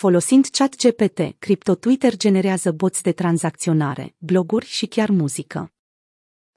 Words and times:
Folosind 0.00 0.46
ChatGPT, 0.46 1.20
CryptoTwitter 1.38 2.16
generează 2.16 2.72
boți 2.72 3.02
de 3.02 3.12
tranzacționare, 3.12 4.14
bloguri 4.18 4.66
și 4.66 4.86
chiar 4.86 5.10
muzică. 5.10 5.72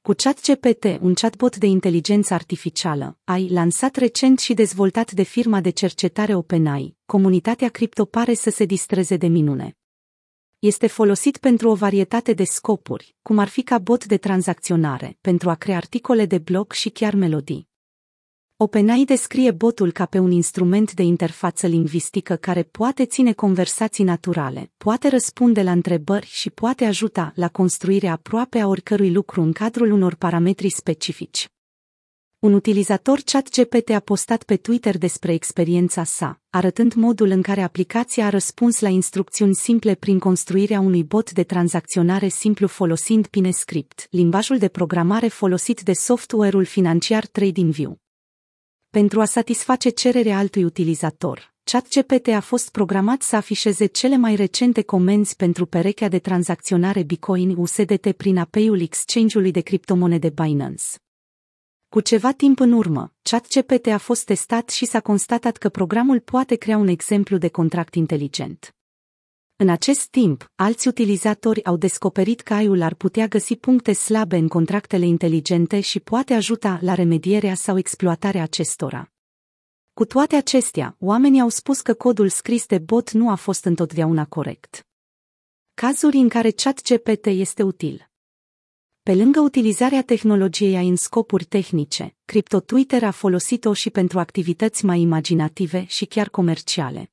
Cu 0.00 0.12
ChatGPT, 0.12 0.84
un 1.00 1.14
chatbot 1.14 1.56
de 1.56 1.66
inteligență 1.66 2.34
artificială, 2.34 3.18
ai 3.24 3.48
lansat 3.48 3.96
recent 3.96 4.38
și 4.38 4.54
dezvoltat 4.54 5.12
de 5.12 5.22
firma 5.22 5.60
de 5.60 5.70
cercetare 5.70 6.34
OpenAI, 6.34 6.96
comunitatea 7.06 7.68
cripto 7.68 8.04
pare 8.04 8.34
să 8.34 8.50
se 8.50 8.64
distreze 8.64 9.16
de 9.16 9.26
minune. 9.26 9.76
Este 10.58 10.86
folosit 10.86 11.36
pentru 11.36 11.68
o 11.68 11.74
varietate 11.74 12.32
de 12.32 12.44
scopuri, 12.44 13.16
cum 13.22 13.38
ar 13.38 13.48
fi 13.48 13.62
ca 13.62 13.78
bot 13.78 14.04
de 14.04 14.16
tranzacționare, 14.16 15.18
pentru 15.20 15.50
a 15.50 15.54
crea 15.54 15.76
articole 15.76 16.26
de 16.26 16.38
blog 16.38 16.72
și 16.72 16.88
chiar 16.88 17.14
melodii. 17.14 17.69
OpenAI 18.62 19.04
descrie 19.04 19.50
botul 19.50 19.92
ca 19.92 20.06
pe 20.06 20.18
un 20.18 20.30
instrument 20.30 20.92
de 20.92 21.02
interfață 21.02 21.66
lingvistică 21.66 22.36
care 22.36 22.62
poate 22.62 23.04
ține 23.04 23.32
conversații 23.32 24.04
naturale, 24.04 24.70
poate 24.76 25.08
răspunde 25.08 25.62
la 25.62 25.70
întrebări 25.70 26.26
și 26.26 26.50
poate 26.50 26.84
ajuta 26.84 27.32
la 27.34 27.48
construirea 27.48 28.12
aproape 28.12 28.58
a 28.58 28.66
oricărui 28.66 29.12
lucru 29.12 29.42
în 29.42 29.52
cadrul 29.52 29.90
unor 29.90 30.14
parametri 30.14 30.70
specifici. 30.70 31.48
Un 32.38 32.52
utilizator 32.52 33.20
ChatGPT 33.24 33.90
a 33.90 34.00
postat 34.00 34.42
pe 34.42 34.56
Twitter 34.56 34.98
despre 34.98 35.32
experiența 35.32 36.04
sa, 36.04 36.40
arătând 36.50 36.94
modul 36.94 37.28
în 37.28 37.42
care 37.42 37.62
aplicația 37.62 38.26
a 38.26 38.28
răspuns 38.28 38.80
la 38.80 38.88
instrucțiuni 38.88 39.54
simple 39.54 39.94
prin 39.94 40.18
construirea 40.18 40.80
unui 40.80 41.04
bot 41.04 41.32
de 41.32 41.42
tranzacționare 41.42 42.28
simplu 42.28 42.66
folosind 42.66 43.26
PineScript, 43.26 44.06
limbajul 44.10 44.58
de 44.58 44.68
programare 44.68 45.28
folosit 45.28 45.80
de 45.80 45.92
software-ul 45.92 46.64
financiar 46.64 47.26
TradingView. 47.26 47.99
Pentru 48.90 49.20
a 49.20 49.24
satisface 49.24 49.88
cererea 49.88 50.38
altui 50.38 50.64
utilizator, 50.64 51.54
ChatGPT 51.64 52.28
a 52.28 52.40
fost 52.40 52.70
programat 52.70 53.22
să 53.22 53.36
afișeze 53.36 53.86
cele 53.86 54.16
mai 54.16 54.34
recente 54.34 54.82
comenzi 54.82 55.36
pentru 55.36 55.66
perechea 55.66 56.08
de 56.08 56.18
tranzacționare 56.18 57.02
Bitcoin 57.02 57.54
USDT 57.56 58.12
prin 58.12 58.38
API-ul 58.38 58.80
exchange-ului 58.80 59.50
de 59.50 59.60
criptomonede 59.60 60.28
Binance. 60.28 60.84
Cu 61.88 62.00
ceva 62.00 62.32
timp 62.32 62.60
în 62.60 62.72
urmă, 62.72 63.12
ChatGPT 63.22 63.86
a 63.86 63.98
fost 63.98 64.24
testat 64.24 64.68
și 64.68 64.84
s-a 64.86 65.00
constatat 65.00 65.56
că 65.56 65.68
programul 65.68 66.20
poate 66.20 66.54
crea 66.54 66.76
un 66.76 66.88
exemplu 66.88 67.36
de 67.36 67.48
contract 67.48 67.94
inteligent. 67.94 68.74
În 69.62 69.68
acest 69.68 70.08
timp, 70.08 70.50
alți 70.54 70.88
utilizatori 70.88 71.64
au 71.64 71.76
descoperit 71.76 72.40
că 72.40 72.54
AI-ul 72.54 72.82
ar 72.82 72.94
putea 72.94 73.26
găsi 73.26 73.56
puncte 73.56 73.92
slabe 73.92 74.36
în 74.36 74.48
contractele 74.48 75.06
inteligente 75.06 75.80
și 75.80 76.00
poate 76.00 76.34
ajuta 76.34 76.78
la 76.82 76.94
remedierea 76.94 77.54
sau 77.54 77.78
exploatarea 77.78 78.42
acestora. 78.42 79.12
Cu 79.92 80.04
toate 80.04 80.36
acestea, 80.36 80.96
oamenii 80.98 81.40
au 81.40 81.48
spus 81.48 81.80
că 81.80 81.94
codul 81.94 82.28
scris 82.28 82.66
de 82.66 82.78
bot 82.78 83.10
nu 83.10 83.30
a 83.30 83.34
fost 83.34 83.64
întotdeauna 83.64 84.24
corect. 84.24 84.86
Cazuri 85.74 86.16
în 86.16 86.28
care 86.28 86.50
ChatGPT 86.50 87.26
este 87.26 87.62
util. 87.62 88.10
Pe 89.02 89.14
lângă 89.14 89.40
utilizarea 89.40 90.02
tehnologiei 90.02 90.76
AI 90.76 90.88
în 90.88 90.96
scopuri 90.96 91.44
tehnice, 91.44 92.16
CryptoTwitter 92.24 93.02
a 93.04 93.10
folosit-o 93.10 93.72
și 93.72 93.90
pentru 93.90 94.18
activități 94.18 94.84
mai 94.84 95.00
imaginative 95.00 95.84
și 95.84 96.04
chiar 96.04 96.28
comerciale. 96.28 97.12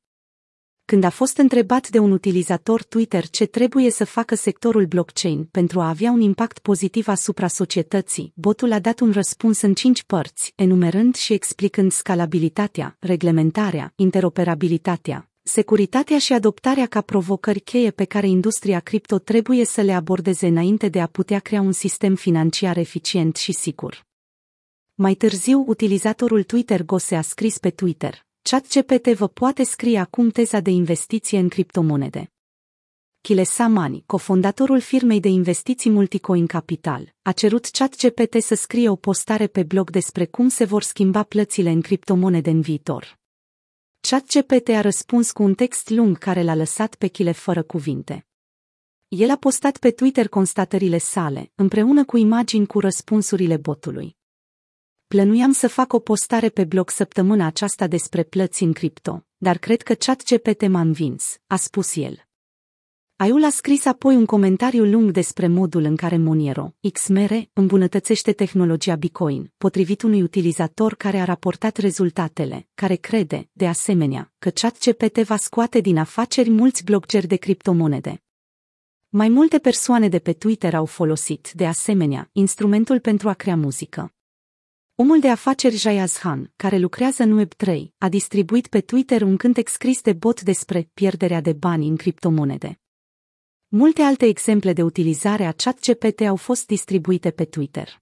Când 0.92 1.04
a 1.04 1.10
fost 1.10 1.38
întrebat 1.38 1.90
de 1.90 2.00
un 2.00 2.12
utilizator 2.12 2.84
Twitter 2.84 3.30
ce 3.30 3.46
trebuie 3.46 3.92
să 3.92 4.06
facă 4.06 4.36
sectorul 4.36 4.86
blockchain 4.86 5.44
pentru 5.44 5.80
a 5.80 5.90
avea 5.90 6.12
un 6.12 6.22
impact 6.22 6.60
pozitiv 6.60 7.08
asupra 7.08 7.48
societății, 7.48 8.32
botul 8.36 8.72
a 8.72 8.80
dat 8.80 9.00
un 9.00 9.12
răspuns 9.12 9.62
în 9.62 9.74
cinci 9.74 10.04
părți, 10.04 10.54
enumerând 10.56 11.16
și 11.16 11.34
explicând 11.34 11.92
scalabilitatea, 11.92 12.96
reglementarea, 13.00 13.94
interoperabilitatea, 13.96 15.30
securitatea 15.44 16.18
și 16.18 16.34
adoptarea 16.34 16.86
ca 16.86 17.02
provocări 17.02 17.60
cheie 17.60 17.92
pe 17.92 18.06
care 18.06 18.28
industria 18.28 18.80
cripto 18.80 19.20
trebuie 19.20 19.66
să 19.66 19.82
le 19.82 19.94
abordeze 19.94 20.48
înainte 20.48 20.90
de 20.90 21.02
a 21.02 21.08
putea 21.08 21.40
crea 21.40 21.62
un 21.62 21.72
sistem 21.72 22.16
financiar 22.16 22.78
eficient 22.78 23.36
și 23.36 23.52
sigur. 23.52 24.06
Mai 24.96 25.14
târziu, 25.14 25.64
utilizatorul 25.68 26.44
Twitter 26.44 26.84
Gose 26.84 27.16
a 27.16 27.22
scris 27.22 27.58
pe 27.58 27.70
Twitter, 27.70 28.26
ChatGPT 28.50 29.08
vă 29.08 29.28
poate 29.28 29.64
scrie 29.64 30.00
acum 30.00 30.30
teza 30.30 30.60
de 30.60 30.70
investiție 30.70 31.40
în 31.40 31.50
criptomonede. 31.50 32.32
Kile 33.22 33.44
Samani, 33.44 34.04
cofondatorul 34.06 34.80
firmei 34.80 35.20
de 35.20 35.28
investiții 35.28 35.90
Multicoin 35.90 36.46
Capital, 36.46 37.16
a 37.22 37.32
cerut 37.32 37.66
ChatGPT 37.66 38.42
să 38.42 38.56
scrie 38.56 38.90
o 38.90 38.96
postare 38.96 39.48
pe 39.48 39.64
blog 39.64 39.90
despre 39.90 40.26
cum 40.26 40.50
se 40.50 40.66
vor 40.66 40.84
schimba 40.84 41.24
plățile 41.24 41.70
în 41.70 41.82
criptomonede 41.82 42.50
în 42.50 42.62
viitor. 42.62 43.20
ChatGPT 44.00 44.70
a 44.70 44.82
răspuns 44.82 45.32
cu 45.32 45.44
un 45.44 45.54
text 45.54 45.90
lung 45.90 46.18
care 46.18 46.44
l-a 46.44 46.56
lăsat 46.56 46.96
pe 46.96 47.08
Chile 47.08 47.32
fără 47.32 47.64
cuvinte. 47.64 48.28
El 49.08 49.30
a 49.30 49.36
postat 49.36 49.78
pe 49.78 49.92
Twitter 49.92 50.28
constatările 50.28 50.98
sale, 50.98 51.52
împreună 51.56 52.06
cu 52.06 52.18
imagini 52.18 52.66
cu 52.66 52.80
răspunsurile 52.80 53.58
botului. 53.58 54.17
Plănuiam 55.08 55.52
să 55.52 55.68
fac 55.68 55.94
o 55.94 56.00
postare 56.00 56.50
pe 56.50 56.64
blog 56.64 56.90
săptămâna 56.90 57.46
aceasta 57.46 57.88
despre 57.88 58.24
plăți 58.24 58.64
în 58.64 58.74
cripto, 58.74 59.26
dar 59.38 59.58
cred 59.58 59.82
că 59.82 59.94
ChatGPT 59.94 60.68
m-a 60.68 60.80
învins, 60.80 61.38
a 61.46 61.56
spus 61.56 61.96
el. 61.96 62.26
Aiul 63.16 63.44
a 63.44 63.50
scris 63.50 63.86
apoi 63.86 64.16
un 64.16 64.26
comentariu 64.26 64.86
lung 64.86 65.12
despre 65.12 65.48
modul 65.48 65.84
în 65.84 65.96
care 65.96 66.18
Monero, 66.18 66.74
XMR, 66.94 67.32
îmbunătățește 67.54 68.32
tehnologia 68.32 68.96
Bitcoin, 68.96 69.52
potrivit 69.58 70.02
unui 70.02 70.22
utilizator 70.22 70.96
care 70.96 71.18
a 71.20 71.24
raportat 71.24 71.78
rezultatele, 71.78 72.68
care 72.74 72.96
crede, 72.96 73.50
de 73.52 73.68
asemenea, 73.68 74.34
că 74.40 74.50
ChatGPT 74.50 75.18
va 75.18 75.38
scoate 75.38 75.80
din 75.80 75.98
afaceri 75.98 76.50
mulți 76.50 76.84
blockchain 76.84 77.28
de 77.28 77.36
criptomonede. 77.36 78.24
Mai 79.10 79.30
multe 79.30 79.60
persoane 79.60 80.10
de 80.10 80.20
pe 80.20 80.34
Twitter 80.34 80.76
au 80.76 80.86
folosit, 80.86 81.52
de 81.52 81.68
asemenea, 81.68 82.30
instrumentul 82.32 83.00
pentru 83.00 83.30
a 83.30 83.34
crea 83.34 83.56
muzică. 83.56 84.12
Omul 85.00 85.20
de 85.20 85.30
afaceri 85.30 85.76
Jayaz 85.76 86.14
Khan, 86.14 86.52
care 86.56 86.78
lucrează 86.78 87.24
în 87.24 87.46
Web3, 87.46 87.84
a 87.98 88.10
distribuit 88.10 88.68
pe 88.68 88.82
Twitter 88.82 89.22
un 89.22 89.38
cântec 89.38 89.68
scris 89.68 90.02
de 90.02 90.14
bot 90.14 90.42
despre 90.42 90.90
pierderea 90.94 91.42
de 91.42 91.54
bani 91.54 91.88
în 91.88 91.96
criptomonede. 91.96 92.80
Multe 93.68 94.02
alte 94.02 94.26
exemple 94.26 94.74
de 94.74 94.84
utilizare 94.84 95.46
a 95.46 95.52
ChatGPT 95.52 96.22
au 96.22 96.36
fost 96.36 96.66
distribuite 96.66 97.32
pe 97.32 97.46
Twitter. 97.46 98.02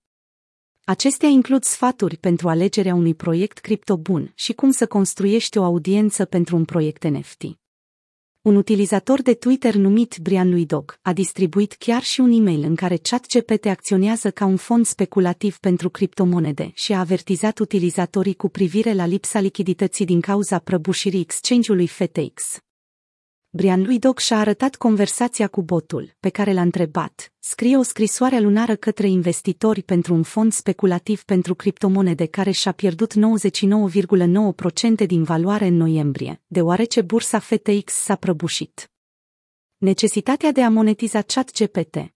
Acestea 0.84 1.30
includ 1.30 1.64
sfaturi 1.64 2.18
pentru 2.18 2.50
alegerea 2.50 2.94
unui 2.94 3.16
proiect 3.16 3.58
cripto 3.58 3.98
bun 3.98 4.32
și 4.36 4.54
cum 4.54 4.72
să 4.72 4.88
construiești 4.88 5.58
o 5.58 5.64
audiență 5.64 6.26
pentru 6.26 6.56
un 6.56 6.66
proiect 6.66 7.04
NFT. 7.04 7.44
Un 8.46 8.56
utilizator 8.56 9.22
de 9.22 9.34
Twitter 9.34 9.76
numit 9.76 10.18
Brian 10.22 10.50
lui 10.50 10.66
Dog 10.66 11.00
a 11.02 11.14
distribuit 11.14 11.74
chiar 11.74 12.02
și 12.02 12.20
un 12.20 12.32
e-mail 12.32 12.64
în 12.64 12.76
care 12.76 12.98
ChatGPT 12.98 13.66
acționează 13.66 14.32
ca 14.32 14.46
un 14.46 14.56
fond 14.56 14.86
speculativ 14.86 15.58
pentru 15.58 15.90
criptomonede 15.90 16.72
și 16.74 16.94
a 16.94 17.00
avertizat 17.00 17.60
utilizatorii 17.60 18.34
cu 18.34 18.50
privire 18.50 18.94
la 18.94 19.06
lipsa 19.06 19.40
lichidității 19.40 20.06
din 20.06 20.22
cauza 20.22 20.60
prăbușirii 20.60 21.20
exchange-ului 21.20 21.88
FTX. 21.88 22.65
Brian 23.56 23.82
lui 23.82 24.00
Dog 24.00 24.18
și-a 24.18 24.40
arătat 24.40 24.76
conversația 24.76 25.48
cu 25.48 25.62
botul, 25.62 26.16
pe 26.20 26.30
care 26.30 26.54
l-a 26.54 26.62
întrebat. 26.62 27.34
Scrie 27.40 27.78
o 27.78 27.82
scrisoare 27.82 28.40
lunară 28.40 28.76
către 28.76 29.08
investitori 29.08 29.84
pentru 29.84 30.14
un 30.14 30.24
fond 30.24 30.54
speculativ 30.54 31.24
pentru 31.24 31.56
criptomonede 31.56 32.26
care 32.26 32.52
și-a 32.52 32.72
pierdut 32.72 33.14
99,9% 33.14 35.06
din 35.06 35.24
valoare 35.24 35.66
în 35.66 35.76
noiembrie, 35.76 36.42
deoarece 36.48 37.02
bursa 37.02 37.40
FTX 37.40 37.94
s-a 37.94 38.16
prăbușit. 38.16 38.92
Necesitatea 39.78 40.52
de 40.52 40.64
a 40.64 40.70
monetiza 40.70 41.22
ChatGPT 41.22 42.15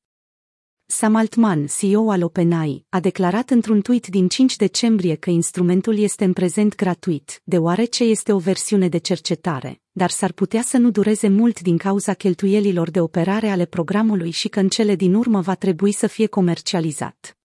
Sam 0.92 1.16
Altman, 1.16 1.68
CEO 1.68 2.12
al 2.12 2.24
OpenAI, 2.24 2.86
a 2.90 3.00
declarat 3.00 3.50
într-un 3.50 3.82
tweet 3.82 4.08
din 4.08 4.28
5 4.28 4.56
decembrie 4.56 5.16
că 5.16 5.30
instrumentul 5.30 5.98
este 5.98 6.24
în 6.24 6.34
prezent 6.34 6.76
gratuit, 6.76 7.42
deoarece 7.44 8.04
este 8.04 8.32
o 8.32 8.38
versiune 8.38 8.88
de 8.88 8.98
cercetare, 8.98 9.82
dar 9.92 10.10
s-ar 10.10 10.32
putea 10.32 10.62
să 10.62 10.78
nu 10.78 10.90
dureze 10.90 11.28
mult 11.28 11.62
din 11.62 11.78
cauza 11.78 12.14
cheltuielilor 12.14 12.90
de 12.90 13.00
operare 13.00 13.50
ale 13.50 13.66
programului 13.66 14.32
și 14.32 14.48
că 14.48 14.60
în 14.60 14.70
cele 14.70 14.96
din 14.96 15.14
urmă 15.14 15.42
va 15.42 15.56
trebui 15.56 15.92
să 15.92 16.08
fie 16.08 16.28
comercializat. 16.28 17.39